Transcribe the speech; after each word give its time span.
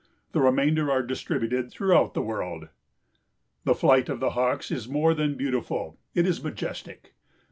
The 0.31 0.41
remainder 0.41 0.89
are 0.89 1.03
distributed 1.03 1.69
throughout 1.69 2.15
the 2.15 2.23
world. 2.23 2.69
The 3.65 3.75
flight 3.75 4.09
of 4.09 4.19
the 4.19 4.31
Hawks 4.31 4.71
is 4.71 4.87
more 4.89 5.13
than 5.13 5.35
beautiful, 5.37 5.99
it 6.15 6.25
is 6.25 6.43
majestic. 6.43 7.13